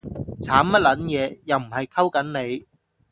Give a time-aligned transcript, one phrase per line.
[0.41, 2.67] 慘乜撚嘢？，又唔係溝緊你